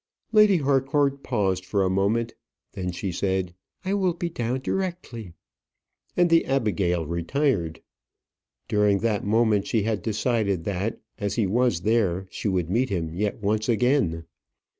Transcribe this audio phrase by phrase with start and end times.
[0.31, 2.33] Lady Harcourt paused for a moment.
[2.71, 3.53] Then she said,
[3.85, 5.33] "I will be down directly;"
[6.17, 7.83] and the Abigail retired.
[8.67, 13.13] During that moment she had decided that, as he was there, she would meet him
[13.13, 14.25] yet once again.